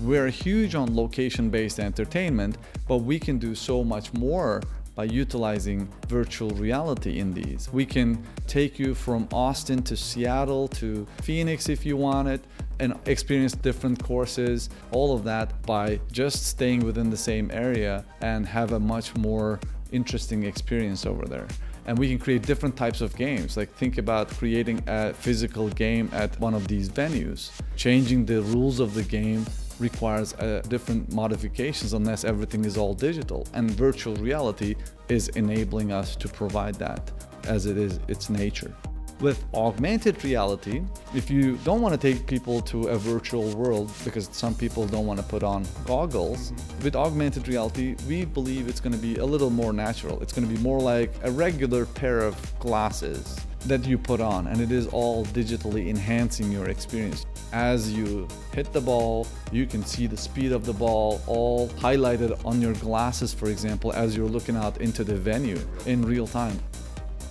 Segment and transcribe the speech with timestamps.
[0.00, 4.62] We're huge on location based entertainment, but we can do so much more
[4.94, 7.68] by utilizing virtual reality in these.
[7.72, 12.44] We can take you from Austin to Seattle to Phoenix if you want it
[12.80, 18.46] and experience different courses, all of that by just staying within the same area and
[18.46, 19.60] have a much more
[19.92, 21.46] interesting experience over there
[21.86, 23.56] and we can create different types of games.
[23.56, 27.50] Like think about creating a physical game at one of these venues.
[27.76, 29.44] Changing the rules of the game
[29.82, 33.46] requires uh, different modifications unless everything is all digital.
[33.52, 34.76] And virtual reality
[35.08, 37.10] is enabling us to provide that
[37.44, 38.72] as it is its nature.
[39.20, 40.82] With augmented reality,
[41.14, 45.06] if you don't want to take people to a virtual world because some people don't
[45.06, 46.84] want to put on goggles, mm-hmm.
[46.84, 50.20] with augmented reality, we believe it's going to be a little more natural.
[50.22, 54.48] It's going to be more like a regular pair of glasses that you put on,
[54.48, 57.26] and it is all digitally enhancing your experience.
[57.52, 62.44] As you hit the ball, you can see the speed of the ball all highlighted
[62.44, 66.58] on your glasses, for example, as you're looking out into the venue in real time.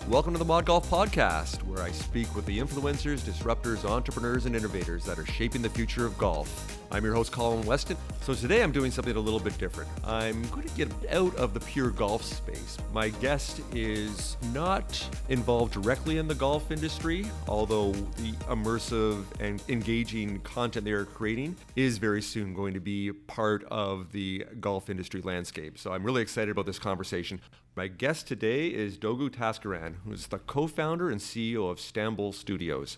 [0.07, 4.55] Welcome to the Mod Golf Podcast, where I speak with the influencers, disruptors, entrepreneurs, and
[4.55, 6.80] innovators that are shaping the future of golf.
[6.93, 7.95] I'm your host, Colin Weston.
[8.19, 9.89] So today I'm doing something a little bit different.
[10.05, 12.77] I'm going to get out of the pure golf space.
[12.91, 20.41] My guest is not involved directly in the golf industry, although the immersive and engaging
[20.41, 25.21] content they are creating is very soon going to be part of the golf industry
[25.21, 25.77] landscape.
[25.77, 27.39] So I'm really excited about this conversation.
[27.73, 32.33] My guest today is Dogu Taskiran, who is the co founder and CEO of Stambol
[32.33, 32.97] Studios.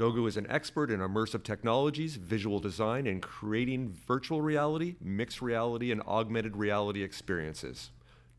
[0.00, 5.92] Dogu is an expert in immersive technologies, visual design, and creating virtual reality, mixed reality,
[5.92, 7.90] and augmented reality experiences.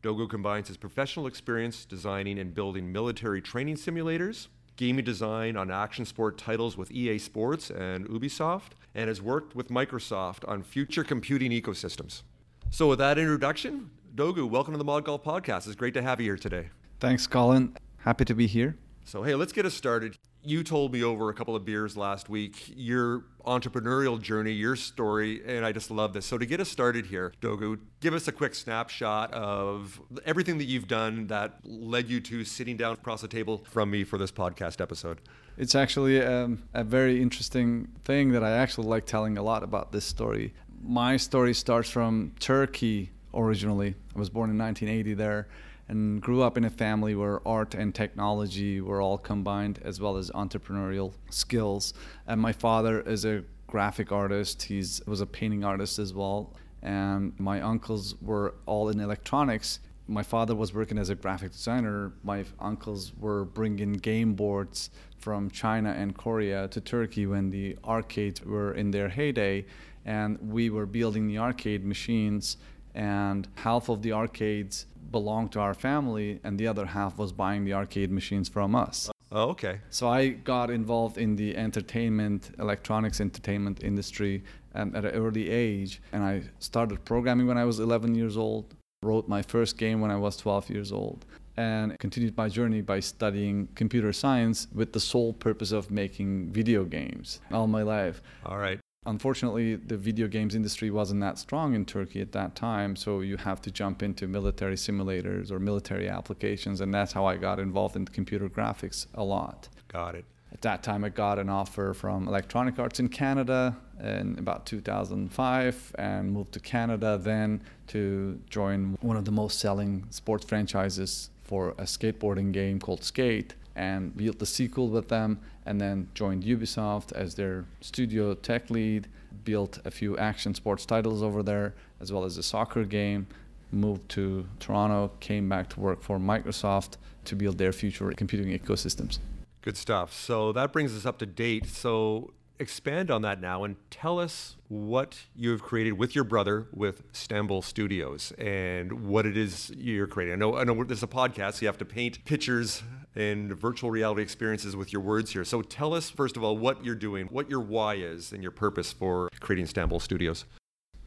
[0.02, 6.04] Dogu combines his professional experience designing and building military training simulators, gaming design on action
[6.04, 11.52] sport titles with EA Sports and Ubisoft, and has worked with Microsoft on future computing
[11.52, 12.22] ecosystems.
[12.70, 15.68] So, with that introduction, Dogu, welcome to the Mod Golf Podcast.
[15.68, 16.70] It's great to have you here today.
[16.98, 17.76] Thanks, Colin.
[17.98, 18.76] Happy to be here.
[19.04, 22.28] So, hey, let's get us started you told me over a couple of beers last
[22.28, 26.26] week your entrepreneurial journey, your story, and I just love this.
[26.26, 30.64] So, to get us started here, Dogu, give us a quick snapshot of everything that
[30.64, 34.30] you've done that led you to sitting down across the table from me for this
[34.30, 35.20] podcast episode.
[35.56, 39.92] It's actually um, a very interesting thing that I actually like telling a lot about
[39.92, 40.54] this story.
[40.82, 43.94] My story starts from Turkey originally.
[44.14, 45.48] I was born in 1980 there
[45.88, 50.16] and grew up in a family where art and technology were all combined as well
[50.16, 51.92] as entrepreneurial skills.
[52.26, 54.62] And my father is a graphic artist.
[54.62, 56.54] He was a painting artist as well.
[56.82, 59.80] And my uncles were all in electronics.
[60.08, 62.12] My father was working as a graphic designer.
[62.22, 68.44] My uncles were bringing game boards from china and korea to turkey when the arcades
[68.44, 69.64] were in their heyday.
[70.04, 72.56] And we were building the arcade machines.
[72.94, 77.64] And half of the arcades belonged to our family, and the other half was buying
[77.64, 79.10] the arcade machines from us.
[79.34, 79.80] Oh, okay.
[79.88, 86.02] So I got involved in the entertainment, electronics entertainment industry at, at an early age,
[86.12, 88.74] and I started programming when I was 11 years old.
[89.02, 91.24] Wrote my first game when I was 12 years old,
[91.56, 96.84] and continued my journey by studying computer science with the sole purpose of making video
[96.84, 98.22] games all my life.
[98.46, 98.78] All right.
[99.04, 103.36] Unfortunately, the video games industry wasn't that strong in Turkey at that time, so you
[103.36, 107.96] have to jump into military simulators or military applications, and that's how I got involved
[107.96, 109.68] in computer graphics a lot.
[109.88, 110.24] Got it.
[110.52, 115.94] At that time, I got an offer from Electronic Arts in Canada in about 2005
[115.98, 121.70] and moved to Canada then to join one of the most selling sports franchises for
[121.70, 127.12] a skateboarding game called Skate and built the sequel with them and then joined Ubisoft
[127.12, 129.08] as their studio tech lead,
[129.44, 133.26] built a few action sports titles over there, as well as a soccer game,
[133.70, 139.18] moved to Toronto, came back to work for Microsoft to build their future computing ecosystems.
[139.62, 140.12] Good stuff.
[140.12, 141.66] So that brings us up to date.
[141.66, 146.68] So expand on that now and tell us what you have created with your brother
[146.72, 150.34] with Stambol Studios and what it is you're creating.
[150.34, 152.82] I know, I know this is a podcast, so you have to paint pictures
[153.14, 155.44] and virtual reality experiences with your words here.
[155.44, 158.52] So tell us, first of all, what you're doing, what your why is, and your
[158.52, 160.44] purpose for creating Stambol Studios.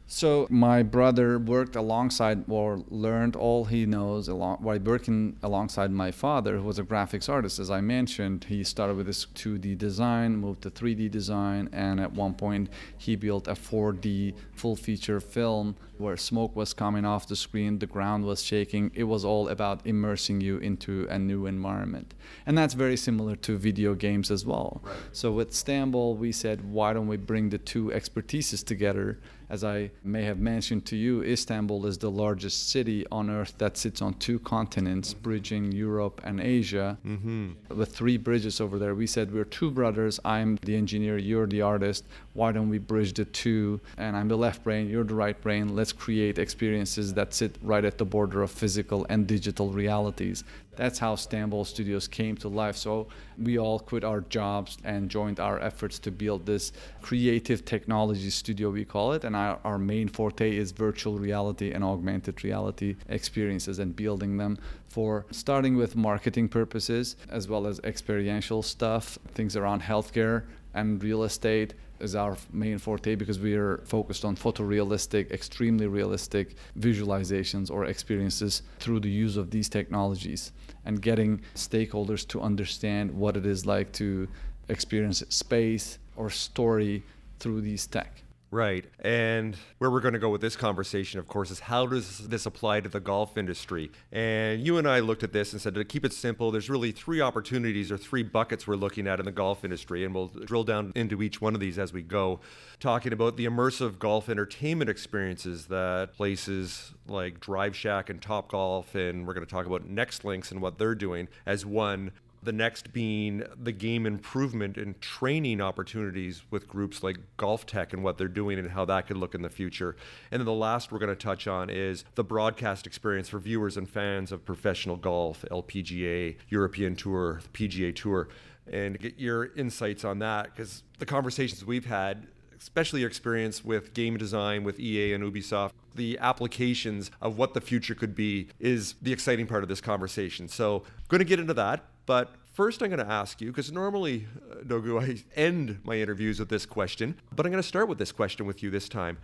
[0.08, 6.12] So my brother worked alongside or learned all he knows along while working alongside my
[6.12, 7.58] father, who was a graphics artist.
[7.58, 12.12] As I mentioned, he started with this 2D design, moved to 3D design, and at
[12.12, 17.36] one point he built a 4D full feature film where smoke was coming off the
[17.36, 18.90] screen, the ground was shaking.
[18.94, 22.14] It was all about immersing you into a new environment.
[22.46, 24.80] And that's very similar to video games as well.
[24.84, 24.96] Right.
[25.12, 29.18] So with Stambol, we said, why don't we bring the two expertises together?
[29.48, 33.76] As I may have mentioned to you, Istanbul is the largest city on earth that
[33.76, 37.52] sits on two continents, bridging Europe and Asia, mm-hmm.
[37.68, 38.94] with three bridges over there.
[38.94, 40.18] We said, We're two brothers.
[40.24, 42.04] I'm the engineer, you're the artist.
[42.32, 43.80] Why don't we bridge the two?
[43.96, 45.76] And I'm the left brain, you're the right brain.
[45.76, 50.44] Let's create experiences that sit right at the border of physical and digital realities
[50.76, 52.76] that's how Stambol Studios came to life.
[52.76, 56.72] So we all quit our jobs and joined our efforts to build this
[57.02, 59.24] creative technology studio, we call it.
[59.24, 64.58] And our, our main forte is virtual reality and augmented reality experiences and building them
[64.88, 70.44] for starting with marketing purposes as well as experiential stuff, things around healthcare
[70.74, 76.54] and real estate is our main forte because we are focused on photorealistic, extremely realistic
[76.78, 80.52] visualizations or experiences through the use of these technologies
[80.84, 84.28] and getting stakeholders to understand what it is like to
[84.68, 87.02] experience space or story
[87.38, 88.22] through these tech.
[88.56, 88.86] Right.
[89.00, 92.46] And where we're going to go with this conversation, of course, is how does this
[92.46, 93.90] apply to the golf industry?
[94.10, 96.90] And you and I looked at this and said to keep it simple, there's really
[96.90, 100.06] three opportunities or three buckets we're looking at in the golf industry.
[100.06, 102.40] And we'll drill down into each one of these as we go,
[102.80, 109.26] talking about the immersive golf entertainment experiences that places like Drive Shack and Topgolf, and
[109.26, 112.10] we're going to talk about Next Links and what they're doing as one
[112.46, 118.16] the next being the game improvement and training opportunities with groups like GOLFTEC and what
[118.16, 119.96] they're doing and how that could look in the future.
[120.30, 123.76] And then the last we're going to touch on is the broadcast experience for viewers
[123.76, 128.28] and fans of professional golf, LPGA, European Tour, PGA Tour,
[128.70, 132.28] and get your insights on that because the conversations we've had
[132.58, 137.60] especially your experience with game design with EA and Ubisoft, the applications of what the
[137.60, 140.48] future could be is the exciting part of this conversation.
[140.48, 144.26] So, going to get into that, but first I'm going to ask you because normally,
[144.50, 147.98] uh, Dogu, I end my interviews with this question, but I'm going to start with
[147.98, 149.18] this question with you this time.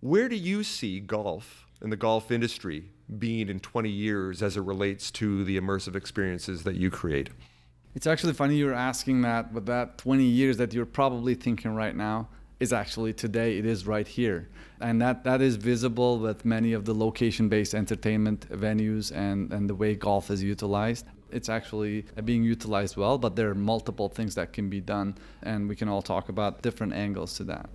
[0.00, 4.60] Where do you see golf and the golf industry being in 20 years as it
[4.60, 7.30] relates to the immersive experiences that you create?
[7.94, 11.96] It's actually funny you're asking that, but that 20 years that you're probably thinking right
[11.96, 12.28] now
[12.60, 14.48] is actually today it is right here
[14.80, 19.68] and that that is visible with many of the location based entertainment venues and and
[19.68, 21.06] the way golf is utilized
[21.36, 25.68] it's actually being utilized well but there are multiple things that can be done and
[25.68, 27.68] we can all talk about different angles to that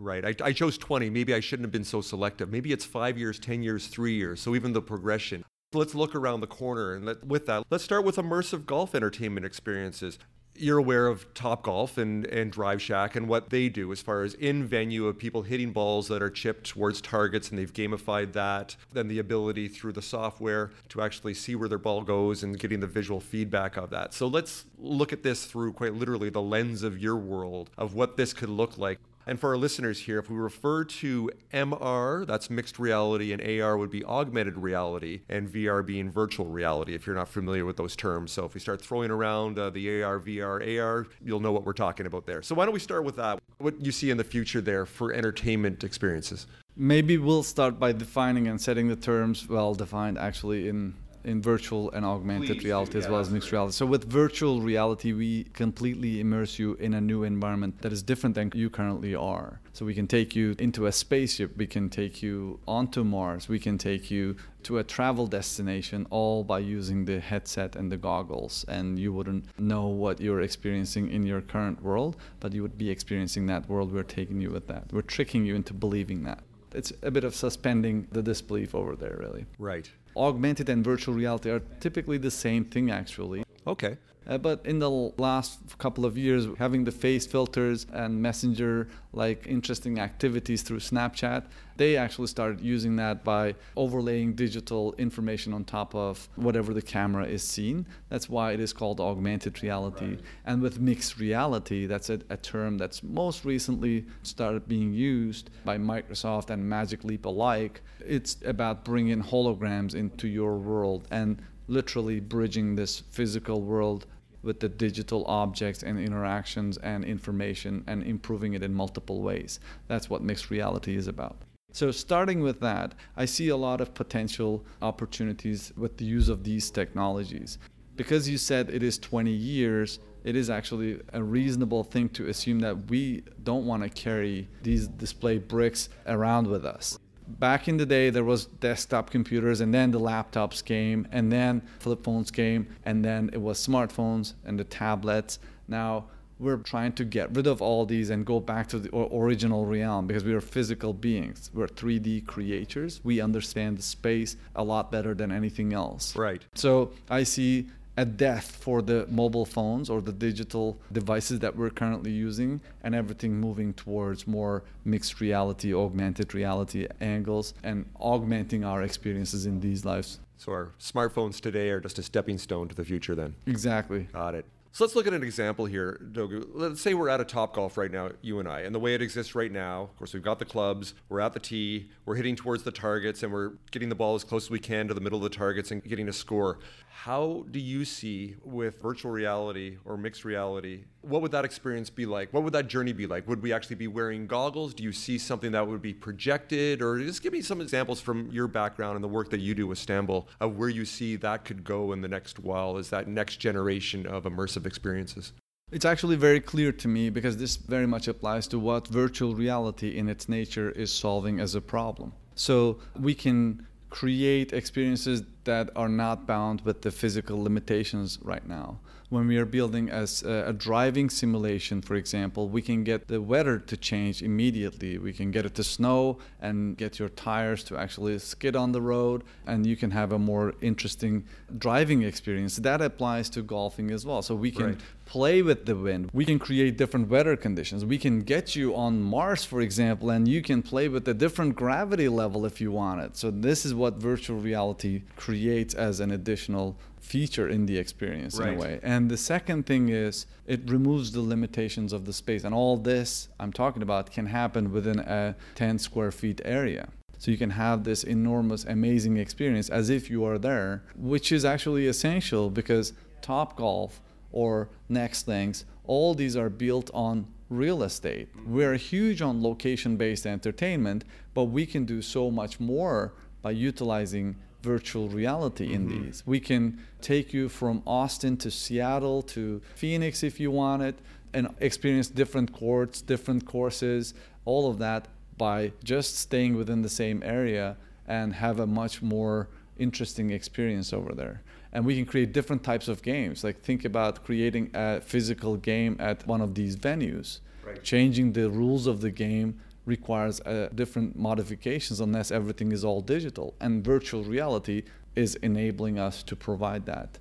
[0.00, 0.24] Right.
[0.24, 1.10] I, I chose 20.
[1.10, 2.50] Maybe I shouldn't have been so selective.
[2.50, 4.40] Maybe it's five years, 10 years, three years.
[4.40, 5.44] So even the progression.
[5.74, 9.44] Let's look around the corner and let, with that, let's start with immersive golf entertainment
[9.44, 10.18] experiences
[10.60, 14.34] you're aware of Topgolf and, and Drive Shack and what they do as far as
[14.34, 18.76] in venue of people hitting balls that are chipped towards targets and they've gamified that.
[18.92, 22.80] Then the ability through the software to actually see where their ball goes and getting
[22.80, 24.12] the visual feedback of that.
[24.12, 28.16] So let's look at this through quite literally the lens of your world of what
[28.16, 28.98] this could look like.
[29.26, 33.76] And for our listeners here, if we refer to MR, that's mixed reality, and AR
[33.76, 37.94] would be augmented reality, and VR being virtual reality, if you're not familiar with those
[37.94, 38.32] terms.
[38.32, 41.72] So if we start throwing around uh, the AR, VR, AR, you'll know what we're
[41.72, 42.42] talking about there.
[42.42, 43.40] So why don't we start with that?
[43.58, 46.46] What you see in the future there for entertainment experiences?
[46.76, 50.94] Maybe we'll start by defining and setting the terms well defined actually in
[51.24, 53.72] in virtual and augmented Please, reality as well as mixed reality.
[53.72, 58.34] So with virtual reality, we completely immerse you in a new environment that is different
[58.34, 59.60] than you currently are.
[59.72, 63.58] So we can take you into a spaceship, we can take you onto Mars, we
[63.58, 68.64] can take you to a travel destination all by using the headset and the goggles
[68.68, 72.90] and you wouldn't know what you're experiencing in your current world, but you would be
[72.90, 74.92] experiencing that world we're taking you with that.
[74.92, 76.42] We're tricking you into believing that
[76.74, 79.46] it's a bit of suspending the disbelief over there, really.
[79.58, 83.44] Right augmented and virtual reality are typically the same thing, actually.
[83.66, 83.96] Okay.
[84.26, 89.46] Uh, but in the last couple of years, having the face filters and messenger like
[89.46, 95.94] interesting activities through Snapchat, they actually started using that by overlaying digital information on top
[95.94, 97.86] of whatever the camera is seeing.
[98.10, 100.10] That's why it is called augmented reality.
[100.10, 100.20] Right.
[100.44, 105.78] And with mixed reality, that's a, a term that's most recently started being used by
[105.78, 107.80] Microsoft and Magic Leap alike.
[108.06, 114.06] It's about bringing holograms into your world and literally bridging this physical world
[114.42, 119.60] with the digital objects and interactions and information and improving it in multiple ways.
[119.86, 121.36] That's what mixed reality is about.
[121.72, 126.42] So, starting with that, I see a lot of potential opportunities with the use of
[126.42, 127.58] these technologies.
[127.94, 132.60] Because you said it is 20 years, it is actually a reasonable thing to assume
[132.60, 136.98] that we don't want to carry these display bricks around with us.
[137.38, 141.62] Back in the day, there was desktop computers, and then the laptops came, and then
[141.78, 145.38] flip phones came, and then it was smartphones and the tablets.
[145.68, 146.06] Now
[146.40, 150.06] we're trying to get rid of all these and go back to the original realm
[150.06, 151.50] because we are physical beings.
[151.52, 153.00] We're 3D creatures.
[153.04, 156.16] We understand the space a lot better than anything else.
[156.16, 156.42] Right.
[156.54, 161.70] So I see a death for the mobile phones or the digital devices that we're
[161.70, 168.82] currently using and everything moving towards more mixed reality, augmented reality angles and augmenting our
[168.82, 170.20] experiences in these lives.
[170.36, 173.34] So our smartphones today are just a stepping stone to the future then.
[173.46, 174.04] Exactly.
[174.12, 174.46] Got it.
[174.72, 176.46] So let's look at an example here, Dogu.
[176.54, 179.02] Let's say we're at a Topgolf right now, you and I, and the way it
[179.02, 182.36] exists right now, of course, we've got the clubs, we're at the tee, we're hitting
[182.36, 185.00] towards the targets, and we're getting the ball as close as we can to the
[185.00, 186.60] middle of the targets and getting a score.
[186.92, 190.84] How do you see with virtual reality or mixed reality?
[191.00, 192.30] What would that experience be like?
[192.34, 193.26] What would that journey be like?
[193.26, 194.74] Would we actually be wearing goggles?
[194.74, 196.82] Do you see something that would be projected?
[196.82, 199.66] Or just give me some examples from your background and the work that you do
[199.66, 203.08] with Stambol of where you see that could go in the next while as that
[203.08, 205.32] next generation of immersive experiences.
[205.72, 209.96] It's actually very clear to me because this very much applies to what virtual reality
[209.96, 212.12] in its nature is solving as a problem.
[212.34, 218.78] So we can create experiences that are not bound with the physical limitations right now.
[219.10, 223.58] When we are building as a, driving simulation, for example, we can get the weather
[223.58, 224.98] to change immediately.
[224.98, 228.80] We can get it to snow and get your tires to actually skid on the
[228.80, 231.24] road, and you can have a more interesting
[231.58, 232.54] driving experience.
[232.56, 234.22] That applies to golfing as well.
[234.22, 234.78] So we can right
[235.10, 236.08] play with the wind.
[236.12, 237.84] We can create different weather conditions.
[237.84, 241.56] We can get you on Mars, for example, and you can play with a different
[241.56, 243.16] gravity level if you want it.
[243.16, 248.50] So, this is what virtual reality creates as an additional feature in the experience right.
[248.50, 248.80] in a way.
[248.82, 252.44] And the second thing is it removes the limitations of the space.
[252.44, 256.88] And all this I'm talking about can happen within a 10 square feet area.
[257.18, 261.44] So you can have this enormous, amazing experience as if you are there, which is
[261.44, 264.00] actually essential because Topgolf
[264.32, 268.28] or Nextlinks, all these are built on real estate.
[268.46, 271.04] We're huge on location based entertainment,
[271.34, 276.04] but we can do so much more by utilizing virtual reality in mm-hmm.
[276.04, 276.22] these.
[276.26, 280.98] We can take you from Austin to Seattle to Phoenix if you want it
[281.32, 284.14] and experience different courts, different courses,
[284.44, 287.76] all of that by just staying within the same area
[288.06, 289.48] and have a much more
[289.78, 294.24] interesting experience over there and we can create different types of games like think about
[294.24, 297.82] creating a physical game at one of these venues right.
[297.82, 299.58] changing the rules of the game
[299.96, 304.78] requires uh, different modifications unless everything is all digital and virtual reality
[305.14, 307.18] is enabling us to provide that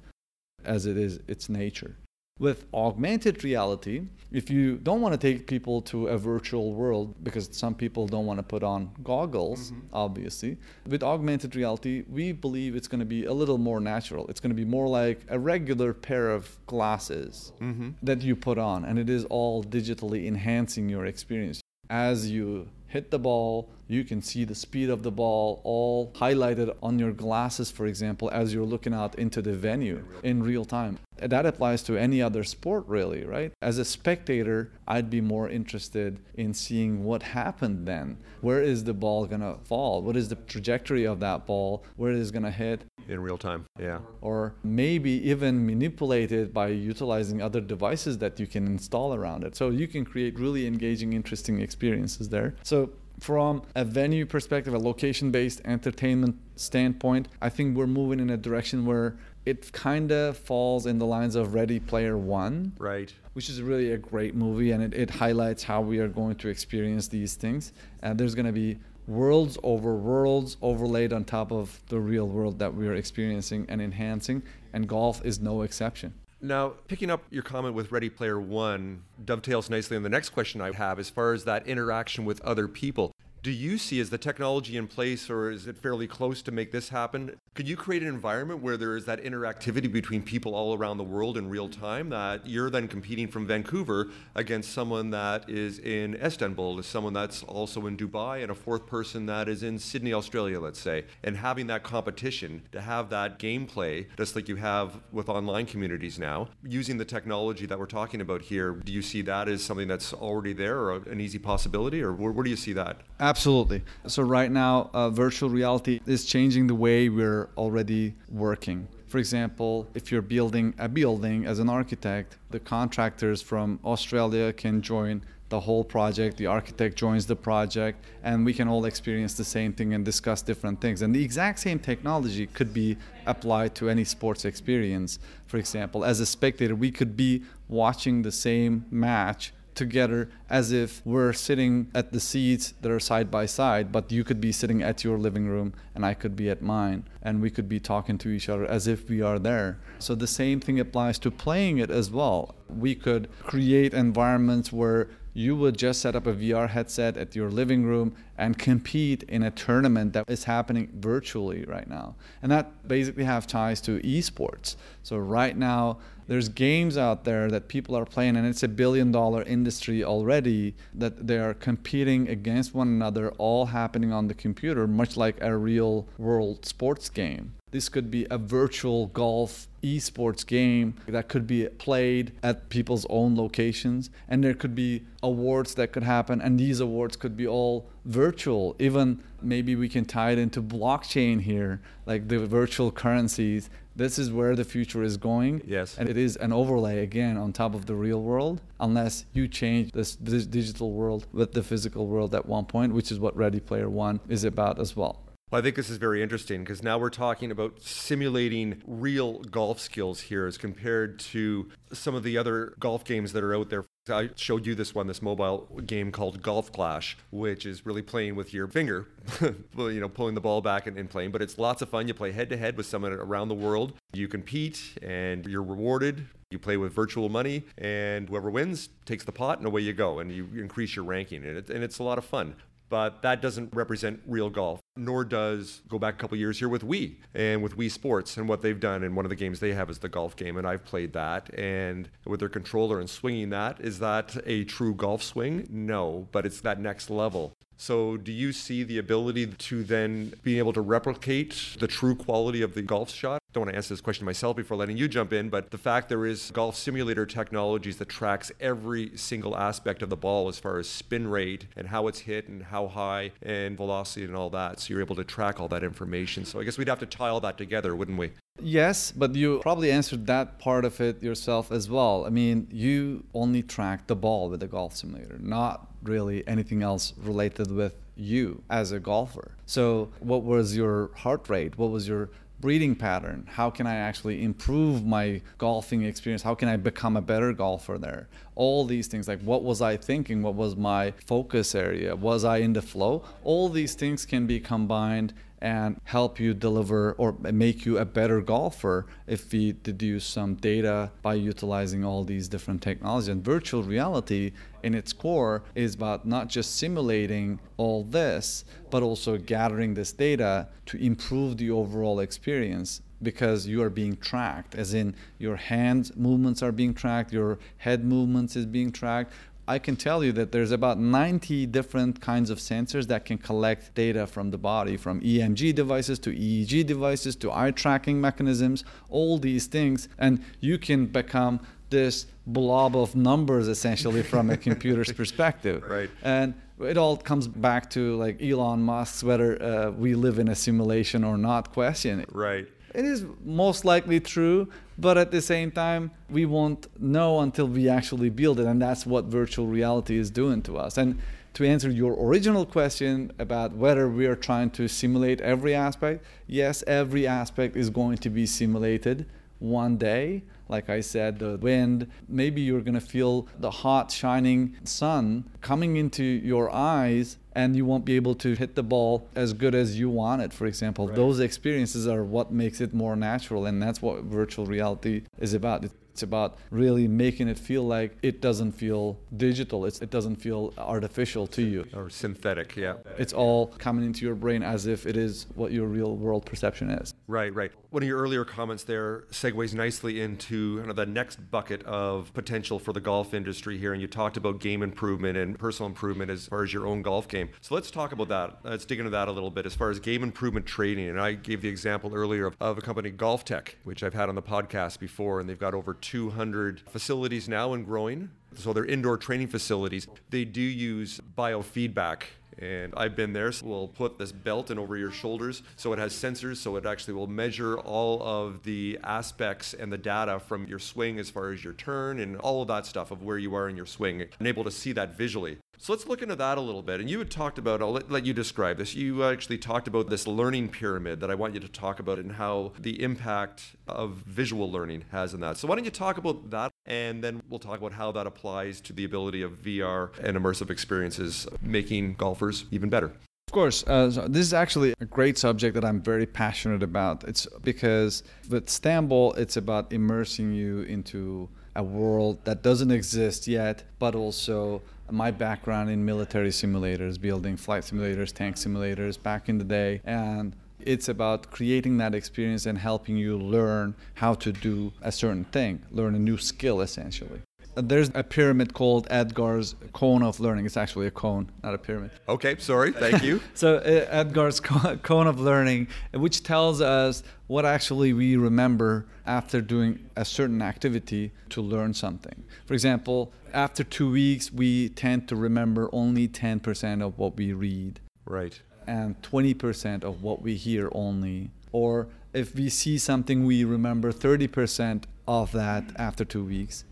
[0.63, 1.95] as it is its nature
[2.39, 7.49] with augmented reality, if you don't want to take people to a virtual world, because
[7.51, 9.81] some people don't want to put on goggles, mm-hmm.
[9.91, 10.57] obviously,
[10.87, 14.25] with augmented reality, we believe it's going to be a little more natural.
[14.29, 17.89] It's going to be more like a regular pair of glasses mm-hmm.
[18.01, 21.61] that you put on, and it is all digitally enhancing your experience.
[21.89, 26.75] As you hit the ball, you can see the speed of the ball all highlighted
[26.81, 30.99] on your glasses, for example, as you're looking out into the venue in real time.
[31.17, 33.51] That applies to any other sport, really, right?
[33.61, 38.17] As a spectator, I'd be more interested in seeing what happened then.
[38.41, 40.01] Where is the ball going to fall?
[40.01, 41.83] What is the trajectory of that ball?
[41.97, 42.83] Where it is going to hit?
[43.09, 43.99] In real time, yeah.
[44.21, 49.55] Or maybe even manipulate it by utilizing other devices that you can install around it.
[49.55, 52.55] So you can create really engaging, interesting experiences there.
[52.63, 58.29] So from a venue perspective, a location based entertainment standpoint, I think we're moving in
[58.29, 62.73] a direction where it kind of falls in the lines of Ready Player One.
[62.77, 63.13] Right.
[63.33, 66.49] Which is really a great movie and it, it highlights how we are going to
[66.49, 67.73] experience these things.
[68.01, 72.59] And there's going to be worlds over worlds overlaid on top of the real world
[72.59, 74.43] that we are experiencing and enhancing.
[74.71, 76.13] And golf is no exception.
[76.41, 80.61] Now, picking up your comment with Ready Player One dovetails nicely on the next question
[80.61, 83.11] I have as far as that interaction with other people.
[83.43, 86.71] Do you see is the technology in place or is it fairly close to make
[86.71, 90.77] this happen could you create an environment where there is that interactivity between people all
[90.77, 95.49] around the world in real time that you're then competing from vancouver against someone that
[95.49, 99.77] is in istanbul someone that's also in dubai and a fourth person that is in
[99.77, 104.55] sydney australia let's say and having that competition to have that gameplay just like you
[104.55, 109.01] have with online communities now using the technology that we're talking about here do you
[109.01, 112.49] see that as something that's already there or an easy possibility or where, where do
[112.49, 113.83] you see that Absolutely.
[114.07, 118.87] So, right now, uh, virtual reality is changing the way we're already working.
[119.07, 124.81] For example, if you're building a building as an architect, the contractors from Australia can
[124.81, 129.43] join the whole project, the architect joins the project, and we can all experience the
[129.43, 131.01] same thing and discuss different things.
[131.01, 135.17] And the exact same technology could be applied to any sports experience.
[135.47, 141.01] For example, as a spectator, we could be watching the same match together as if
[141.05, 144.83] we're sitting at the seats that are side by side, but you could be sitting
[144.83, 148.17] at your living room and I could be at mine, and we could be talking
[148.19, 149.79] to each other as if we are there.
[149.97, 152.55] So the same thing applies to playing it as well.
[152.67, 155.09] We could create environments where
[155.39, 159.41] you would just set up a VR headset at your living room and compete in
[159.41, 162.15] a tournament that is happening virtually right now.
[162.41, 164.75] And that basically have ties to esports.
[165.01, 169.13] So right now there's games out there that people are playing and it's a billion
[169.13, 174.87] dollar industry already that they are competing against one another all happening on the computer
[174.87, 180.95] much like a real world sports game this could be a virtual golf esports game
[181.07, 186.03] that could be played at people's own locations and there could be awards that could
[186.03, 188.75] happen and these awards could be all virtual.
[188.79, 193.69] Even maybe we can tie it into blockchain here like the virtual currencies.
[193.95, 195.61] This is where the future is going.
[195.65, 195.97] Yes.
[195.97, 199.91] And it is an overlay again on top of the real world unless you change
[199.91, 203.59] this, this digital world with the physical world at one point which is what ready
[203.59, 205.21] player one is about as well
[205.51, 209.79] well, I think this is very interesting because now we're talking about simulating real golf
[209.79, 213.85] skills here as compared to some of the other golf games that are out there.
[214.11, 218.35] I showed you this one, this mobile game called Golf Clash, which is really playing
[218.35, 219.07] with your finger,
[219.41, 221.31] you know, pulling the ball back and, and playing.
[221.31, 222.07] But it's lots of fun.
[222.07, 223.93] You play head to head with someone around the world.
[224.13, 226.27] You compete and you're rewarded.
[226.51, 230.17] You play with virtual money, and whoever wins takes the pot, and away you go,
[230.17, 231.45] and you increase your ranking.
[231.45, 232.55] And, it, and it's a lot of fun
[232.89, 236.83] but that doesn't represent real golf, nor does go back a couple years here with
[236.83, 239.03] Wii and with Wii Sports and what they've done.
[239.03, 241.53] And one of the games they have is the golf game, and I've played that.
[241.57, 245.67] And with their controller and swinging that, is that a true golf swing?
[245.69, 247.53] No, but it's that next level.
[247.81, 252.61] So, do you see the ability to then be able to replicate the true quality
[252.61, 253.39] of the golf shot?
[253.53, 256.07] don't want to answer this question myself before letting you jump in, but the fact
[256.07, 260.77] there is golf simulator technologies that tracks every single aspect of the ball as far
[260.77, 264.79] as spin rate and how it's hit and how high and velocity and all that.
[264.79, 266.45] So you're able to track all that information.
[266.45, 268.31] So I guess we'd have to tie all that together, wouldn't we?
[268.61, 272.25] Yes, but you probably answered that part of it yourself as well.
[272.25, 277.13] I mean, you only track the ball with the golf simulator, not really anything else
[277.17, 279.51] related with you as a golfer.
[279.65, 281.77] So, what was your heart rate?
[281.77, 283.47] What was your breathing pattern?
[283.49, 286.41] How can I actually improve my golfing experience?
[286.41, 288.27] How can I become a better golfer there?
[288.55, 290.41] All these things, like what was I thinking?
[290.41, 292.15] What was my focus area?
[292.15, 293.23] Was I in the flow?
[293.43, 298.41] All these things can be combined and help you deliver or make you a better
[298.41, 303.27] golfer if we deduce some data by utilizing all these different technologies.
[303.27, 309.37] And virtual reality, in its core, is about not just simulating all this, but also
[309.37, 315.15] gathering this data to improve the overall experience because you are being tracked as in
[315.37, 319.33] your hand movements are being tracked your head movements is being tracked
[319.69, 323.93] I can tell you that there's about 90 different kinds of sensors that can collect
[323.93, 329.37] data from the body, from EMG devices to EEG devices to eye tracking mechanisms, all
[329.37, 330.09] these things.
[330.17, 331.59] And you can become
[331.91, 335.83] this blob of numbers essentially from a computer's perspective.
[335.87, 336.09] Right.
[336.23, 340.55] And it all comes back to like Elon Musk's whether uh, we live in a
[340.55, 342.25] simulation or not question.
[342.31, 342.67] Right.
[342.95, 344.67] It is most likely true,
[344.99, 349.05] but at the same time, we won't know until we actually build it, and that's
[349.05, 350.97] what virtual reality is doing to us.
[350.97, 351.19] And
[351.53, 356.83] to answer your original question about whether we are trying to simulate every aspect, yes,
[356.85, 359.25] every aspect is going to be simulated
[359.59, 360.43] one day.
[360.67, 365.95] Like I said, the wind, maybe you're going to feel the hot, shining sun coming
[365.97, 369.99] into your eyes and you won't be able to hit the ball as good as
[369.99, 371.15] you want it for example right.
[371.15, 375.83] those experiences are what makes it more natural and that's what virtual reality is about
[376.19, 379.85] it's about really making it feel like it doesn't feel digital.
[379.85, 381.87] It's, it doesn't feel artificial to you.
[381.93, 382.95] Or synthetic, yeah.
[383.17, 386.89] It's all coming into your brain as if it is what your real world perception
[386.89, 387.13] is.
[387.27, 387.71] Right, right.
[387.91, 392.33] One of your earlier comments there segues nicely into kind of the next bucket of
[392.33, 393.93] potential for the golf industry here.
[393.93, 397.29] And you talked about game improvement and personal improvement as far as your own golf
[397.29, 397.49] game.
[397.61, 398.59] So let's talk about that.
[398.63, 401.07] Let's dig into that a little bit as far as game improvement training.
[401.07, 404.35] And I gave the example earlier of, of a company, GOLFTEC, which I've had on
[404.35, 408.31] the podcast before, and they've got over 200 facilities now and growing.
[408.55, 410.07] So they're indoor training facilities.
[410.31, 412.23] They do use biofeedback
[412.61, 415.99] And I've been there, so we'll put this belt in over your shoulders so it
[415.99, 420.67] has sensors, so it actually will measure all of the aspects and the data from
[420.67, 423.55] your swing as far as your turn and all of that stuff of where you
[423.55, 425.57] are in your swing and able to see that visually.
[425.81, 426.99] So let's look into that a little bit.
[426.99, 428.95] And you had talked about, I'll let, let, you describe this.
[428.95, 432.33] You actually talked about this learning pyramid that I want you to talk about and
[432.33, 435.55] how the impact of visual learning has in that.
[435.55, 436.73] So why don't you talk about that?
[436.85, 440.69] And then we'll talk about how that applies to the ability of VR and immersive
[440.69, 443.13] experiences making golfers even better.
[443.47, 447.23] Of course, uh, so this is actually a great subject that I'm very passionate about.
[447.23, 453.83] It's because with Stambol, it's about immersing you into a world that doesn't exist yet,
[453.99, 459.63] but also my background in military simulators, building flight simulators, tank simulators back in the
[459.63, 465.11] day, and it's about creating that experience and helping you learn how to do a
[465.11, 467.41] certain thing, learn a new skill essentially.
[467.75, 470.65] There's a pyramid called Edgar's cone of learning.
[470.65, 472.11] It's actually a cone, not a pyramid.
[472.27, 472.91] Okay, sorry.
[472.91, 473.41] Thank you.
[473.53, 480.09] so uh, Edgar's cone of learning, which tells us what actually we remember after doing
[480.15, 482.43] a certain activity to learn something.
[482.65, 487.99] For example, after two weeks, we tend to remember only 10% of what we read.
[488.25, 488.59] Right.
[488.87, 491.51] And 20% of what we hear only.
[491.71, 496.85] Or if we see something, we remember 30% of that after two weeks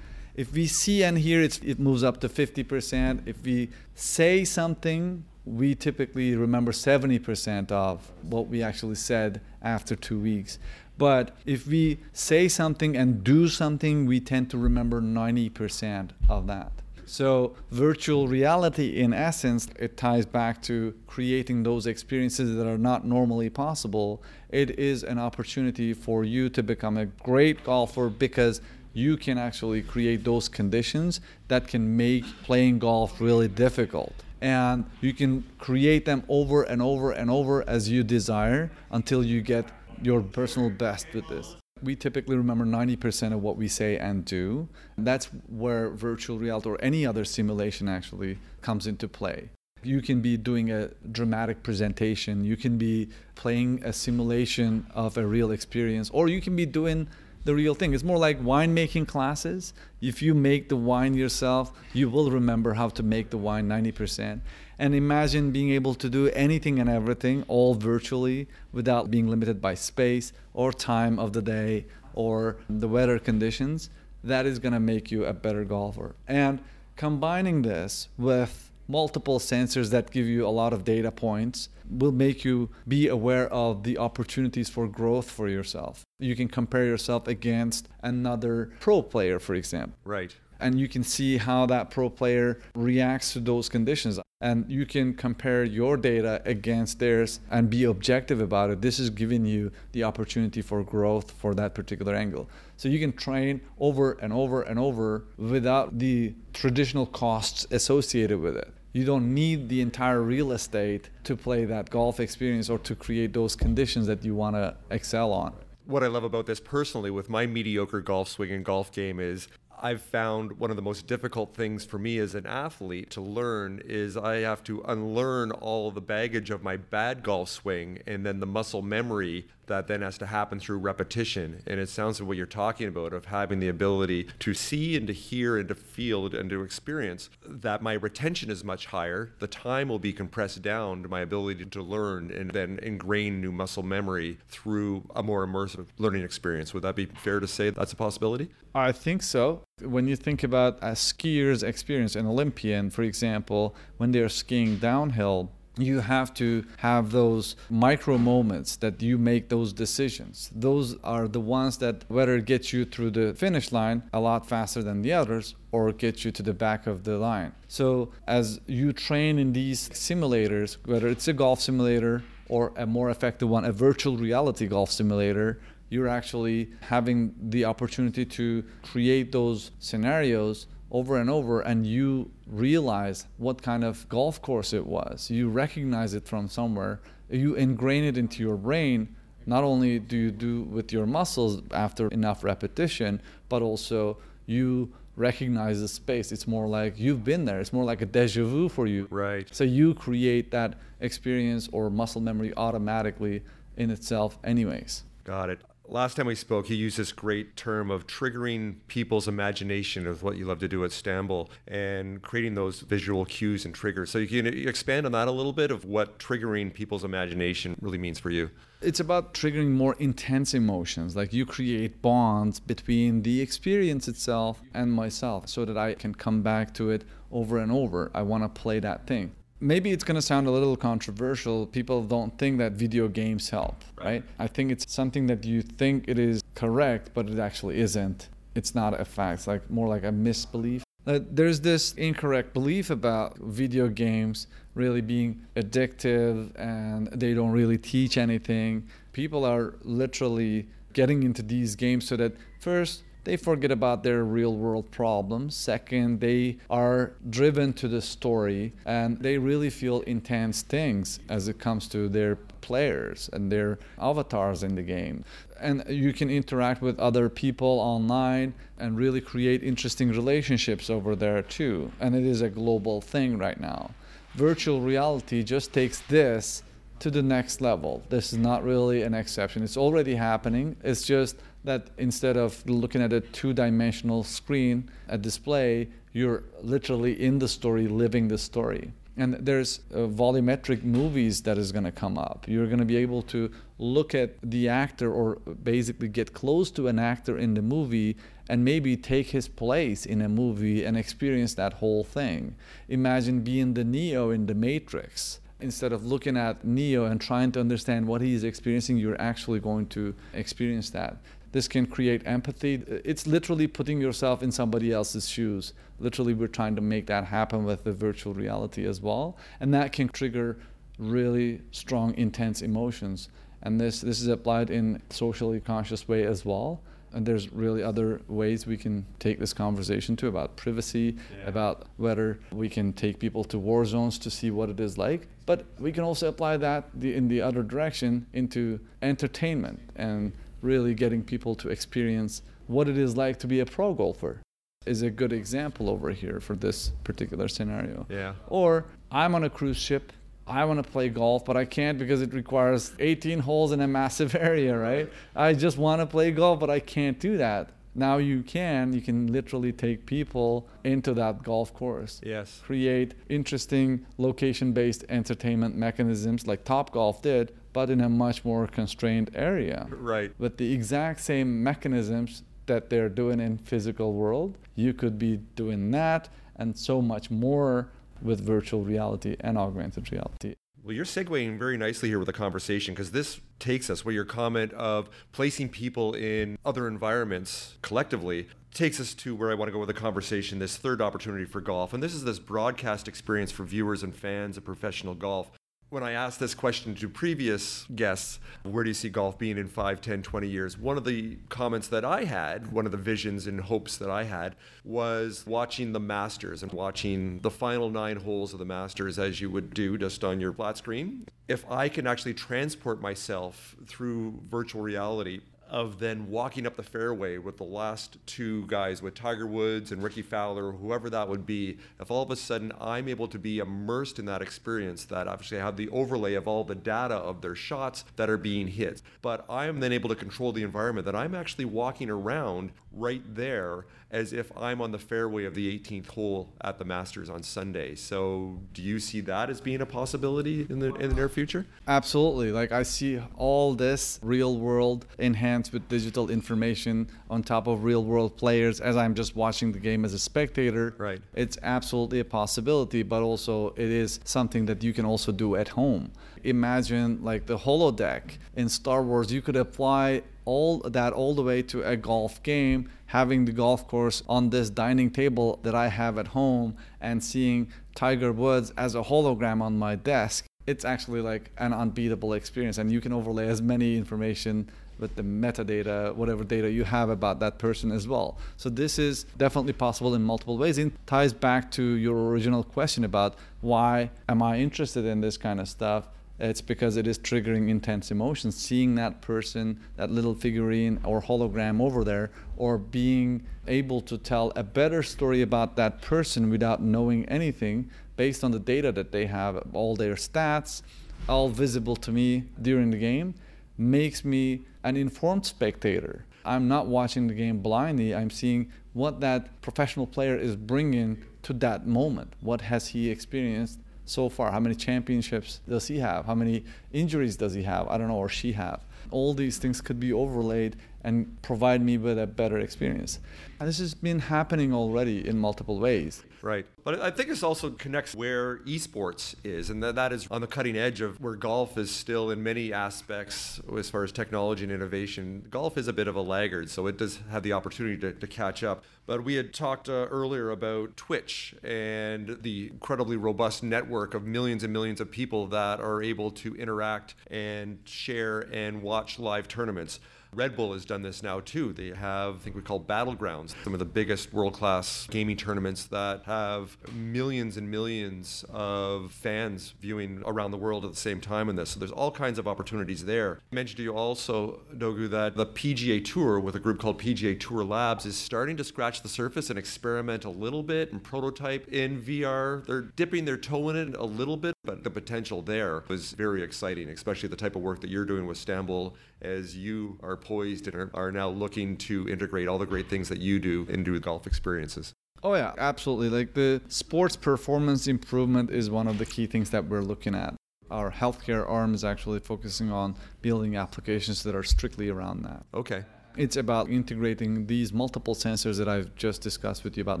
[0.38, 3.26] if we see and hear it, moves up to 50%.
[3.26, 10.20] If we say something, we typically remember 70% of what we actually said after two
[10.20, 10.60] weeks.
[10.96, 16.70] But if we say something and do something, we tend to remember 90% of that.
[17.04, 23.06] So, virtual reality, in essence, it ties back to creating those experiences that are not
[23.06, 24.22] normally possible.
[24.50, 28.60] It is an opportunity for you to become a great golfer because
[28.92, 34.12] you can actually create those conditions that can make playing golf really difficult.
[34.40, 39.40] And you can create them over and over and over as you desire until you
[39.40, 39.66] get
[40.02, 41.56] your personal best with this.
[41.82, 44.68] We typically remember 90% of what we say and do.
[44.96, 49.50] That's where virtual reality or any other simulation actually comes into play.
[49.84, 55.24] You can be doing a dramatic presentation, you can be playing a simulation of a
[55.24, 57.08] real experience, or you can be doing
[57.48, 57.94] the real thing.
[57.94, 59.72] It's more like winemaking classes.
[60.02, 64.42] If you make the wine yourself, you will remember how to make the wine 90%.
[64.78, 69.72] And imagine being able to do anything and everything all virtually without being limited by
[69.72, 73.88] space or time of the day or the weather conditions.
[74.22, 76.16] That is going to make you a better golfer.
[76.26, 76.60] And
[76.96, 82.44] combining this with multiple sensors that give you a lot of data points will make
[82.44, 86.02] you be aware of the opportunities for growth for yourself.
[86.18, 89.96] You can compare yourself against another pro player, for example.
[90.04, 90.34] Right.
[90.60, 94.18] And you can see how that pro player reacts to those conditions.
[94.40, 98.80] And you can compare your data against theirs and be objective about it.
[98.80, 102.48] This is giving you the opportunity for growth for that particular angle.
[102.76, 108.56] So you can train over and over and over without the traditional costs associated with
[108.56, 112.94] it you don't need the entire real estate to play that golf experience or to
[112.94, 115.54] create those conditions that you want to excel on.
[115.84, 119.48] What I love about this personally with my mediocre golf swing and golf game is
[119.80, 123.80] I've found one of the most difficult things for me as an athlete to learn
[123.84, 128.40] is I have to unlearn all the baggage of my bad golf swing and then
[128.40, 131.62] the muscle memory that then has to happen through repetition.
[131.66, 135.06] And it sounds like what you're talking about of having the ability to see and
[135.06, 139.32] to hear and to feel and to experience that my retention is much higher.
[139.38, 143.52] The time will be compressed down to my ability to learn and then ingrain new
[143.52, 146.74] muscle memory through a more immersive learning experience.
[146.74, 148.50] Would that be fair to say that's a possibility?
[148.74, 149.62] I think so.
[149.82, 155.50] When you think about a skier's experience, an Olympian, for example, when they're skiing downhill,
[155.78, 160.50] you have to have those micro moments that you make those decisions.
[160.54, 164.82] Those are the ones that whether get you through the finish line a lot faster
[164.82, 167.52] than the others or get you to the back of the line.
[167.68, 173.10] So as you train in these simulators, whether it's a golf simulator or a more
[173.10, 175.60] effective one, a virtual reality golf simulator,
[175.90, 183.26] you're actually having the opportunity to create those scenarios over and over and you realize
[183.36, 185.30] what kind of golf course it was.
[185.30, 187.00] You recognize it from somewhere.
[187.30, 189.14] You ingrain it into your brain.
[189.46, 195.80] Not only do you do with your muscles after enough repetition, but also you recognize
[195.80, 196.32] the space.
[196.32, 197.60] It's more like you've been there.
[197.60, 199.08] It's more like a deja vu for you.
[199.10, 199.48] Right.
[199.52, 203.42] So you create that experience or muscle memory automatically
[203.76, 205.04] in itself anyways.
[205.24, 210.06] Got it Last time we spoke, you used this great term of triggering people's imagination
[210.06, 214.10] of what you love to do at Stambol and creating those visual cues and triggers.
[214.10, 217.96] So you can expand on that a little bit of what triggering people's imagination really
[217.96, 218.50] means for you.
[218.82, 221.16] It's about triggering more intense emotions.
[221.16, 226.42] Like you create bonds between the experience itself and myself so that I can come
[226.42, 228.10] back to it over and over.
[228.14, 231.66] I want to play that thing maybe it's going to sound a little controversial.
[231.66, 234.22] People don't think that video games help, right?
[234.38, 238.28] I think it's something that you think it is correct, but it actually isn't.
[238.54, 239.40] It's not a fact.
[239.40, 240.82] It's like more like a misbelief.
[241.06, 247.78] Uh, there's this incorrect belief about video games really being addictive and they don't really
[247.78, 248.86] teach anything.
[249.12, 254.56] People are literally getting into these games so that first they forget about their real
[254.56, 255.54] world problems.
[255.54, 261.58] Second, they are driven to the story and they really feel intense things as it
[261.58, 265.26] comes to their players and their avatars in the game.
[265.60, 271.42] And you can interact with other people online and really create interesting relationships over there
[271.42, 271.92] too.
[272.00, 273.90] And it is a global thing right now.
[274.36, 276.62] Virtual reality just takes this
[277.00, 278.02] to the next level.
[278.08, 279.62] This is not really an exception.
[279.62, 280.76] It's already happening.
[280.82, 287.20] It's just that instead of looking at a two dimensional screen, a display, you're literally
[287.22, 288.92] in the story, living the story.
[289.16, 292.46] And there's uh, volumetric movies that is going to come up.
[292.46, 296.86] You're going to be able to look at the actor or basically get close to
[296.86, 298.16] an actor in the movie
[298.48, 302.54] and maybe take his place in a movie and experience that whole thing.
[302.88, 307.60] Imagine being the Neo in the Matrix instead of looking at Neo and trying to
[307.60, 311.16] understand what he is experiencing, you're actually going to experience that.
[311.52, 312.82] This can create empathy.
[313.04, 315.72] It's literally putting yourself in somebody else's shoes.
[315.98, 319.36] Literally, we're trying to make that happen with the virtual reality as well.
[319.60, 320.58] And that can trigger
[320.98, 323.28] really strong, intense emotions.
[323.62, 326.80] And this, this is applied in socially conscious way as well
[327.12, 331.48] and there's really other ways we can take this conversation to about privacy yeah.
[331.48, 335.26] about whether we can take people to war zones to see what it is like
[335.46, 340.94] but we can also apply that the, in the other direction into entertainment and really
[340.94, 344.40] getting people to experience what it is like to be a pro golfer
[344.86, 349.50] is a good example over here for this particular scenario yeah or i'm on a
[349.50, 350.12] cruise ship
[350.48, 353.86] I want to play golf, but I can't because it requires 18 holes in a
[353.86, 355.12] massive area, right?
[355.36, 357.70] I just want to play golf, but I can't do that.
[357.94, 362.20] Now you can, you can literally take people into that golf course.
[362.24, 362.60] Yes.
[362.64, 369.30] Create interesting location based entertainment mechanisms like Topgolf did, but in a much more constrained
[369.36, 369.86] area.
[369.88, 370.32] Right.
[370.36, 375.92] With the exact same mechanisms that they're doing in physical world, you could be doing
[375.92, 380.56] that and so much more with virtual reality and augmented reality.
[380.82, 384.24] Well, you're segueing very nicely here with the conversation because this takes us where your
[384.24, 389.72] comment of placing people in other environments collectively takes us to where I want to
[389.72, 391.94] go with the conversation this third opportunity for golf.
[391.94, 395.52] And this is this broadcast experience for viewers and fans of professional golf.
[395.90, 399.68] When I asked this question to previous guests, where do you see golf being in
[399.68, 400.76] 5, 10, 20 years?
[400.76, 404.24] One of the comments that I had, one of the visions and hopes that I
[404.24, 409.40] had, was watching the Masters and watching the final nine holes of the Masters as
[409.40, 411.26] you would do just on your flat screen.
[411.48, 417.38] If I can actually transport myself through virtual reality, of then walking up the fairway
[417.38, 421.78] with the last two guys, with Tiger Woods and Rickie Fowler, whoever that would be,
[422.00, 425.60] if all of a sudden I'm able to be immersed in that experience, that obviously
[425.60, 429.02] I have the overlay of all the data of their shots that are being hit,
[429.22, 433.22] but I am then able to control the environment, that I'm actually walking around right
[433.34, 437.42] there as if I'm on the fairway of the 18th hole at the Masters on
[437.42, 437.94] Sunday.
[437.94, 441.66] So, do you see that as being a possibility in the in the near future?
[441.86, 442.50] Absolutely.
[442.50, 448.04] Like I see all this real world enhanced with digital information on top of real
[448.04, 450.94] world players as I'm just watching the game as a spectator.
[450.96, 451.20] Right.
[451.34, 455.68] It's absolutely a possibility, but also it is something that you can also do at
[455.68, 456.10] home.
[456.44, 458.22] Imagine like the holodeck
[458.56, 462.88] in Star Wars, you could apply all that all the way to a golf game,
[463.06, 467.70] having the golf course on this dining table that I have at home and seeing
[467.94, 470.46] Tiger Woods as a hologram on my desk.
[470.66, 475.22] It's actually like an unbeatable experience, and you can overlay as many information with the
[475.22, 478.38] metadata, whatever data you have about that person as well.
[478.56, 480.78] So this is definitely possible in multiple ways.
[480.78, 485.60] It ties back to your original question about why am I interested in this kind
[485.60, 486.08] of stuff?
[486.38, 488.56] It's because it is triggering intense emotions.
[488.56, 494.52] Seeing that person, that little figurine or hologram over there, or being able to tell
[494.54, 499.26] a better story about that person without knowing anything based on the data that they
[499.26, 500.82] have, all their stats,
[501.28, 503.34] all visible to me during the game.
[503.76, 506.24] makes me an informed spectator.
[506.44, 508.14] I'm not watching the game blindly.
[508.14, 512.32] I'm seeing what that professional player is bringing to that moment.
[512.40, 514.50] What has he experienced so far?
[514.50, 516.26] How many championships does he have?
[516.26, 517.88] How many injuries does he have?
[517.88, 518.84] I don't know, or she have.
[519.10, 523.20] All these things could be overlaid and provide me with a better experience.
[523.60, 526.22] And this has been happening already in multiple ways.
[526.42, 526.64] Right.
[526.84, 530.76] But I think this also connects where esports is, and that, is on the cutting
[530.76, 535.44] edge of where golf is still in many aspects as far as technology and innovation.
[535.50, 538.26] Golf is a bit of a laggard, so it does have the opportunity to, to
[538.28, 538.84] catch up.
[539.06, 544.62] But we had talked uh, earlier about Twitch and the incredibly robust network of millions
[544.62, 549.98] and millions of people that are able to interact and share and watch live tournaments.
[550.32, 551.72] Red Bull has done this now too.
[551.72, 555.86] They have, I think we call Battlegrounds, some of the biggest world class gaming tournaments
[555.86, 561.48] that have millions and millions of fans viewing around the world at the same time
[561.48, 561.70] in this.
[561.70, 563.40] So there's all kinds of opportunities there.
[563.50, 567.38] I mentioned to you also, Dogu, that the PGA Tour with a group called PGA
[567.38, 571.68] Tour Labs is starting to scratch the surface and experiment a little bit and prototype
[571.68, 572.64] in VR.
[572.66, 576.42] They're dipping their toe in it a little bit, but the potential there is very
[576.42, 580.66] exciting, especially the type of work that you're doing with Stambol as you are poised
[580.66, 583.98] and are, are now looking to integrate all the great things that you do into
[583.98, 584.92] golf experiences.
[585.22, 586.10] Oh yeah, absolutely.
[586.10, 590.34] Like the sports performance improvement is one of the key things that we're looking at.
[590.70, 595.46] Our healthcare arm is actually focusing on building applications that are strictly around that.
[595.54, 595.84] Okay.
[596.18, 600.00] It's about integrating these multiple sensors that I've just discussed with you, about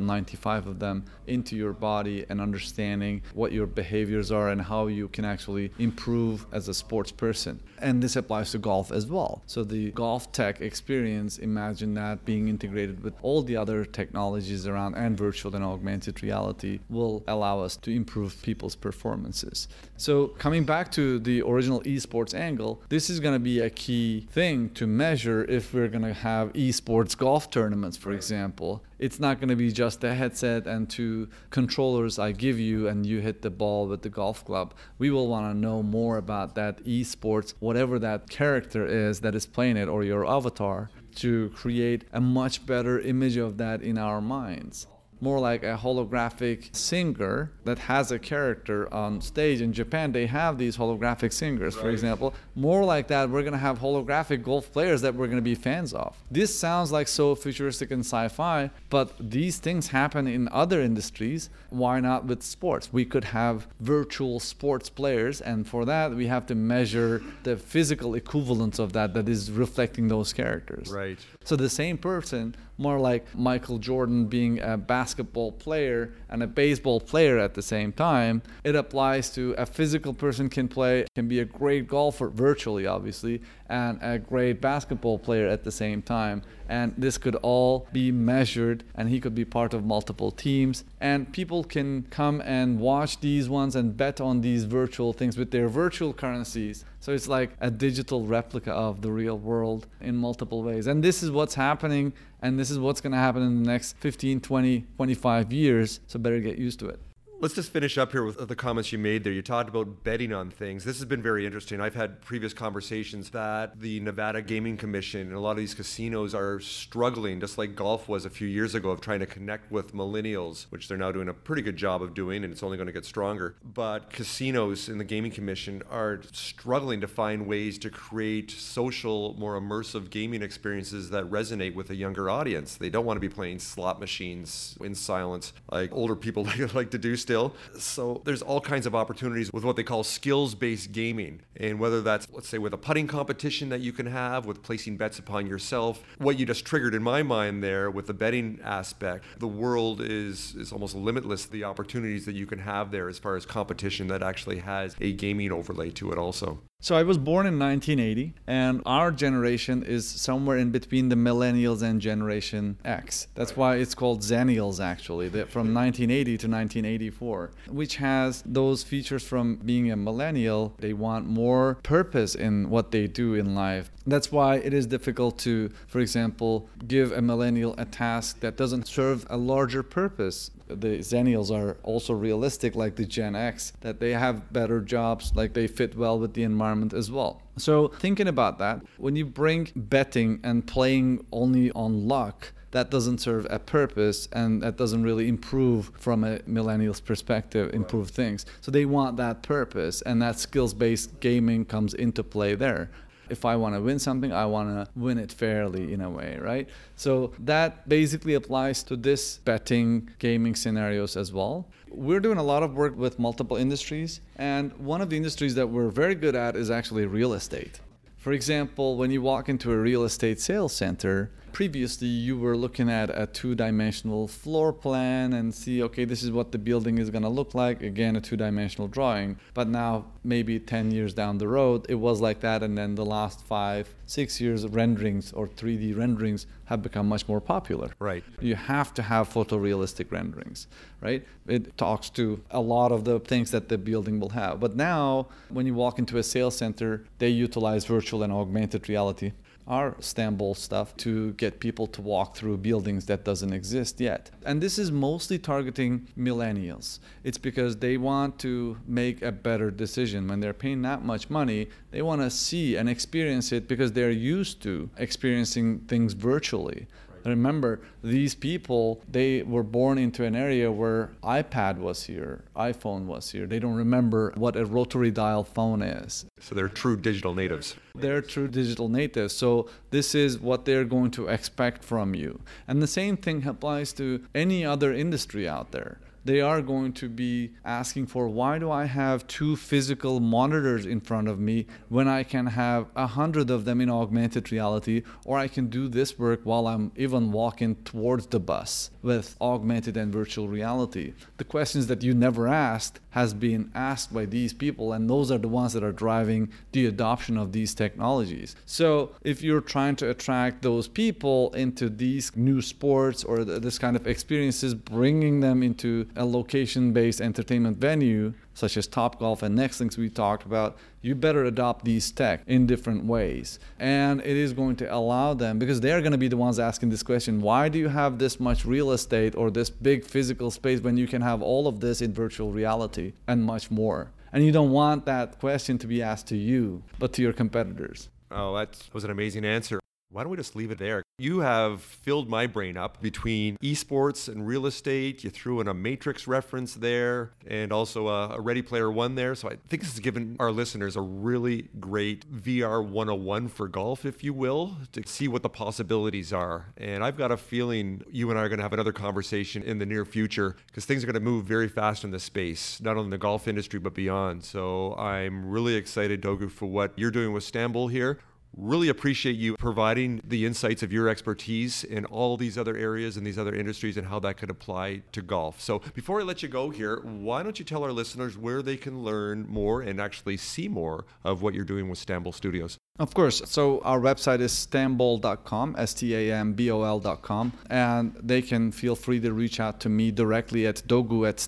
[0.00, 5.06] 95 of them, into your body and understanding what your behaviors are and how you
[5.06, 7.60] can actually improve as a sports person.
[7.78, 9.42] And this applies to golf as well.
[9.46, 15.16] So the GOLFTEC experience, imagine that being integrated with all the other technologies around and
[15.16, 19.68] virtual and augmented reality will allow us to improve people's performances.
[19.96, 24.26] So coming back to the original esports angle, this is going to be a key
[24.32, 28.82] thing to measure if we're going to have esports golf tournaments, for example.
[28.98, 33.06] It's not going to be just a headset and two controllers I give you and
[33.06, 34.74] you hit the ball with the golf club.
[34.98, 39.46] We will want to know more about that esports, whatever that character is that is
[39.46, 44.20] playing it or your avatar, to create a much better image of that in our
[44.20, 44.86] minds
[45.20, 49.60] more like a holographic singer that has a character on stage.
[49.60, 51.82] In Japan, they have these holographic singers, right.
[51.82, 52.34] for example.
[52.54, 55.54] More like that, we're going to have holographic golf players that we're going to be
[55.54, 56.16] fans of.
[56.30, 61.50] This sounds like so futuristic and sci fi, but these things happen in other industries.
[61.70, 62.92] Why not with sports?
[62.92, 68.14] We could have virtual sports players, and for that, we have to measure the physical
[68.14, 70.90] equivalence of that that is reflecting those characters.
[70.90, 71.18] Right.
[71.44, 77.00] So the same person more like Michael Jordan being a basketball player and a baseball
[77.00, 78.42] player at the same time.
[78.64, 83.42] It applies to a physical person can play, can be a great golfer virtually, obviously,
[83.68, 86.42] and a great basketball player at the same time.
[86.68, 90.84] And this could all be measured, and he could be part of multiple teams.
[91.00, 95.50] And people can come and watch these ones and bet on these virtual things with
[95.50, 96.84] their virtual currencies.
[97.00, 100.86] So it's like a digital replica of the real world in multiple ways.
[100.86, 103.96] And this is what's happening, and this is what's going to happen in the next
[104.00, 106.00] 15, 20, 25 years.
[106.06, 107.00] So better get used to it.
[107.40, 109.32] Let's just finish up here with the comments you made there.
[109.32, 110.82] You talked about betting on things.
[110.82, 111.80] This has been very interesting.
[111.80, 116.34] I've had previous conversations that the Nevada Gaming Commission and a lot of these casinos
[116.34, 119.94] are struggling, just like golf was a few years ago, of trying to connect with
[119.94, 122.88] millennials, which they're now doing a pretty good job of doing, and it's only going
[122.88, 123.54] to get stronger.
[123.62, 129.56] But casinos in the Gaming Commission are struggling to find ways to create social, more
[129.60, 132.74] immersive gaming experiences that resonate with a younger audience.
[132.74, 136.98] They don't want to be playing slot machines in silence like older people like to
[136.98, 137.54] do still.
[137.78, 141.42] So there's all kinds of opportunities with what they call skills based gaming.
[141.56, 144.96] And whether that's, let's say, with a putting competition that you can have, with placing
[144.96, 149.26] bets upon yourself, what you just triggered in my mind there with the betting aspect,
[149.40, 153.36] the world is, is almost limitless, the opportunities that you can have there as far
[153.36, 156.60] as competition that actually has a gaming overlay to it also.
[156.80, 161.82] So I was born in 1980, and our generation is somewhere in between the millennials
[161.82, 163.26] and Generation X.
[163.34, 169.56] That's why it's called Zennials, actually, from 1980 to 1984, which has those features from
[169.56, 170.76] being a millennial.
[170.78, 173.90] They want more purpose in what they do in life.
[174.08, 178.86] That's why it is difficult to, for example, give a millennial a task that doesn't
[178.88, 180.50] serve a larger purpose.
[180.66, 185.52] The Zennials are also realistic, like the Gen X, that they have better jobs, like
[185.52, 187.42] they fit well with the environment as well.
[187.56, 193.18] So, thinking about that, when you bring betting and playing only on luck, that doesn't
[193.18, 198.44] serve a purpose and that doesn't really improve from a millennial's perspective improve things.
[198.60, 202.90] So they want that purpose and that skills based gaming comes into play there
[203.30, 206.38] If I want to win something, I want to win it fairly in a way,
[206.40, 206.68] right?
[206.96, 211.66] So that basically applies to this betting gaming scenarios as well.
[211.90, 215.66] We're doing a lot of work with multiple industries, and one of the industries that
[215.66, 217.80] we're very good at is actually real estate.
[218.16, 222.88] For example, when you walk into a real estate sales center, previously you were looking
[222.88, 227.24] at a two-dimensional floor plan and see okay this is what the building is going
[227.24, 227.82] to look like.
[227.82, 229.40] Again a two-dimensional drawing.
[229.54, 232.62] But now maybe 10 years down the road it was like that.
[232.62, 237.26] And then the last five six years of renderings or 3d renderings have become much
[237.26, 237.90] more popular.
[237.98, 238.22] Right.
[238.40, 240.68] You have to have photorealistic renderings
[241.00, 241.24] right?
[241.48, 244.60] It talks to a lot of the things that the building will have.
[244.60, 249.32] But now when you walk into a sales center they utilize virtual and augmented reality
[249.68, 254.30] our Stambol stuff to get people to walk through buildings that doesn't exist yet.
[254.44, 256.98] And this is mostly targeting millennials.
[257.22, 261.68] It's because they want to make a better decision when they're paying that much money.
[261.90, 266.86] They want to see and experience it because they're used to experiencing things virtually.
[267.24, 273.30] Remember, these people, they were born into an area where iPad was here, iPhone was
[273.30, 273.46] here.
[273.46, 276.26] They don't remember what a rotary dial phone is.
[276.40, 277.76] So they're true digital natives.
[277.94, 279.34] They're true digital natives.
[279.34, 282.40] So this is what they're going to expect from you.
[282.66, 285.98] And the same thing applies to any other industry out there
[286.28, 291.00] they are going to be asking for why do I have two physical monitors in
[291.00, 295.38] front of me when I can have a hundred of them in augmented reality, or
[295.38, 300.12] I can do this work while I'm even walking towards the bus with augmented and
[300.12, 301.14] virtual reality.
[301.38, 305.38] The questions that you never asked has been asked by these people, and those are
[305.38, 308.54] the ones that are driving the adoption of these technologies.
[308.64, 313.96] So if you're trying to attract those people into these new sports or this kind
[313.96, 319.78] of experiences, bringing them into a location based entertainment venue, such as Topgolf and next
[319.78, 323.60] things we talked about, you better adopt these tech in different ways.
[323.78, 326.90] And it is going to allow them, because they're going to be the ones asking
[326.90, 330.80] this question why do you have this much real estate or this big physical space
[330.80, 334.10] when you can have all of this in virtual reality and much more?
[334.32, 338.08] And you don't want that question to be asked to you, but to your competitors.
[338.30, 339.80] Oh, that was an amazing answer.
[340.10, 341.02] Why don't we just leave it there?
[341.18, 345.22] You have filled my brain up between esports and real estate.
[345.22, 349.34] You threw in a Matrix reference there and also a, a, Ready Player One there.
[349.34, 354.06] So I think this has given our listeners a really great VR 101 for golf,
[354.06, 356.72] if you will, to see what the possibilities are.
[356.78, 359.78] And I've got a feeling you and I are going to have another conversation in
[359.78, 362.92] the near future because things are going to move very fast in this space, not
[362.92, 364.42] only in the golf industry, but beyond.
[364.44, 368.20] So I'm really excited, Dogu, for what you're doing with Stambol here.
[368.56, 373.26] Really appreciate you providing the insights of your expertise in all these other areas and
[373.26, 375.60] these other industries and how that could apply to golf.
[375.60, 378.76] So, before I let you go here, why don't you tell our listeners where they
[378.76, 382.78] can learn more and actually see more of what you're doing with Stambol Studios?
[382.98, 383.42] Of course.
[383.44, 388.72] So our website is stambol.com, S T A M B O L.com, and they can
[388.72, 391.38] feel free to reach out to me directly at dogu at.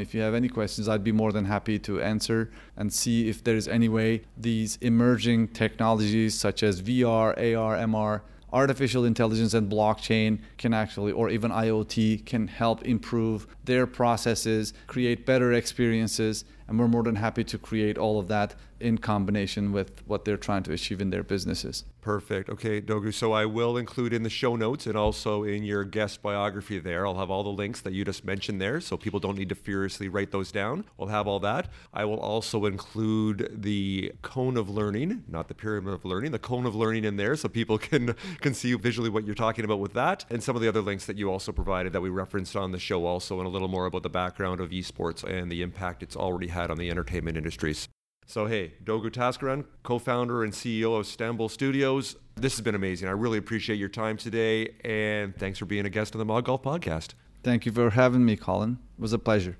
[0.00, 2.52] If you have any questions, I'd be more than happy to answer
[2.82, 8.22] and see if there is any way these emerging technologies such as VR, AR, MR,
[8.52, 15.24] artificial intelligence and blockchain can actually, or even IoT, can help improve their processes, create
[15.24, 20.02] better experiences, and we're more than happy to create all of that in combination with
[20.08, 21.84] what they're trying to achieve in their businesses.
[22.02, 22.50] Perfect.
[22.50, 23.14] Okay, Dogu.
[23.14, 27.06] So I will include in the show notes and also in your guest biography there.
[27.06, 29.54] I'll have all the links that you just mentioned there, so people don't need to
[29.54, 30.84] furiously write those down.
[30.96, 31.68] We'll have all that.
[31.94, 36.66] I will also include the cone of learning, not the pyramid of learning, the cone
[36.66, 39.92] of learning in there, so people can can see visually what you're talking about with
[39.92, 42.72] that, and some of the other links that you also provided that we referenced on
[42.72, 46.02] the show, also, and a little more about the background of esports and the impact
[46.02, 47.88] it's already had on the entertainment industries.
[48.32, 52.16] So, hey, Dogu Taskiran, co founder and CEO of Stambol Studios.
[52.34, 53.06] This has been amazing.
[53.06, 56.46] I really appreciate your time today, and thanks for being a guest on the Mod
[56.46, 57.10] Golf Podcast.
[57.42, 58.78] Thank you for having me, Colin.
[58.96, 59.58] It was a pleasure.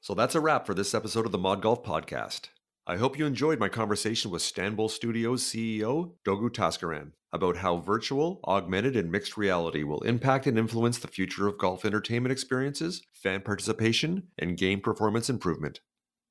[0.00, 2.48] So, that's a wrap for this episode of the Mod Golf Podcast.
[2.84, 8.40] I hope you enjoyed my conversation with Stambol Studios CEO Dogu Taskiran about how virtual,
[8.44, 13.40] augmented, and mixed reality will impact and influence the future of golf entertainment experiences, fan
[13.40, 15.78] participation, and game performance improvement.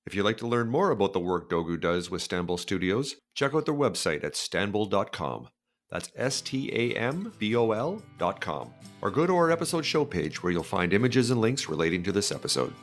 [0.05, 3.53] If you'd like to learn more about the work Dogu does with Stambol Studios, check
[3.53, 5.49] out their website at stambol.com.
[5.91, 8.73] That's S T A M B O L.com.
[9.01, 12.11] Or go to our episode show page where you'll find images and links relating to
[12.11, 12.73] this episode.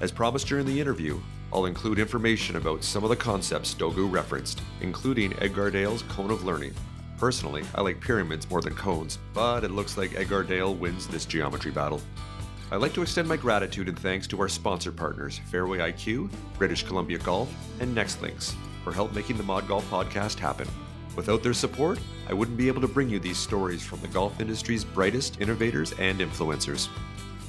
[0.00, 1.20] As promised during the interview,
[1.52, 6.44] I'll include information about some of the concepts Dogu referenced, including Edgar Dale's Cone of
[6.44, 6.74] Learning.
[7.18, 11.26] Personally, I like pyramids more than cones, but it looks like Edgar Dale wins this
[11.26, 12.00] geometry battle.
[12.72, 16.84] I'd like to extend my gratitude and thanks to our sponsor partners, Fairway IQ, British
[16.84, 18.54] Columbia Golf, and Nextlinks,
[18.84, 20.68] for help making the Mod Golf podcast happen.
[21.16, 21.98] Without their support,
[22.28, 25.92] I wouldn't be able to bring you these stories from the golf industry's brightest innovators
[25.98, 26.88] and influencers.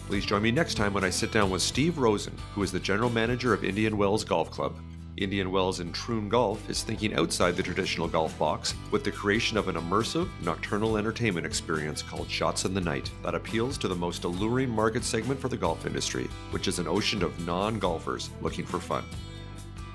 [0.07, 2.79] Please join me next time when I sit down with Steve Rosen, who is the
[2.79, 4.75] general manager of Indian Wells Golf Club.
[5.17, 9.57] Indian Wells in Troon Golf is thinking outside the traditional golf box with the creation
[9.57, 13.95] of an immersive, nocturnal entertainment experience called Shots in the Night that appeals to the
[13.95, 18.29] most alluring market segment for the golf industry, which is an ocean of non golfers
[18.41, 19.03] looking for fun.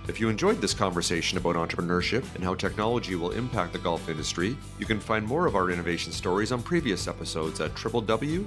[0.06, 4.56] If you enjoyed this conversation about entrepreneurship and how technology will impact the golf industry,
[4.78, 8.46] you can find more of our innovation stories on previous episodes at www.mod.golf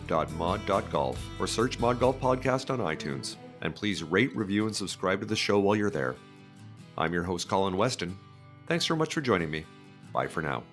[1.40, 3.36] or search Mod Golf Podcast on iTunes.
[3.62, 6.16] And please rate, review, and subscribe to the show while you're there.
[7.00, 8.18] I'm your host, Colin Weston.
[8.68, 9.66] Thanks so much for joining me.
[10.14, 10.64] Bye for now.